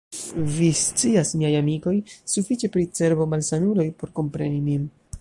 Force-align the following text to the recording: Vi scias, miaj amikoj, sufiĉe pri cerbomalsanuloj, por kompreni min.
Vi 0.53 0.69
scias, 0.79 1.33
miaj 1.41 1.51
amikoj, 1.59 1.93
sufiĉe 2.33 2.73
pri 2.77 2.89
cerbomalsanuloj, 3.01 3.89
por 4.01 4.17
kompreni 4.21 4.69
min. 4.73 4.95